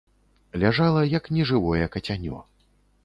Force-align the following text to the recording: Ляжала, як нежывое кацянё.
Ляжала, 0.63 1.03
як 1.17 1.29
нежывое 1.37 1.85
кацянё. 1.97 2.43